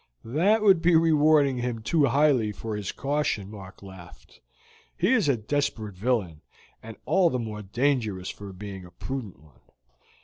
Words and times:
"That 0.25 0.63
would 0.63 0.81
be 0.81 0.95
rewarding 0.95 1.57
him 1.57 1.83
too 1.83 2.05
highly 2.05 2.51
for 2.51 2.75
his 2.75 2.91
caution," 2.91 3.51
Mark 3.51 3.83
laughed. 3.83 4.41
"He 4.97 5.13
is 5.13 5.29
a 5.29 5.37
desperate 5.37 5.93
villain, 5.93 6.41
and 6.81 6.97
all 7.05 7.29
the 7.29 7.37
more 7.37 7.61
dangerous 7.61 8.29
for 8.29 8.51
being 8.51 8.83
a 8.83 8.89
prudent 8.89 9.37
one. 9.37 9.59